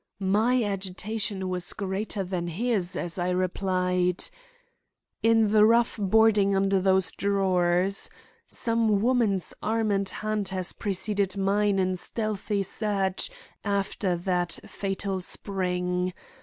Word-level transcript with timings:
My 0.33 0.63
agitation 0.63 1.47
was 1.47 1.73
greater 1.73 2.23
than 2.23 2.47
his 2.47 2.95
as 2.95 3.19
I 3.19 3.29
replied: 3.29 4.23
"In 5.21 5.49
the 5.49 5.63
rough 5.63 5.95
boarding 6.01 6.55
under 6.55 6.79
those 6.79 7.11
drawers. 7.11 8.09
Some 8.47 9.03
woman's 9.03 9.53
arm 9.61 9.91
and 9.91 10.09
hand 10.09 10.47
has 10.47 10.73
preceded 10.73 11.37
mine 11.37 11.77
in 11.77 11.95
stealthy 11.97 12.63
search 12.63 13.29
after 13.63 14.15
that 14.15 14.57
fatal 14.65 15.21
spring. 15.21 16.13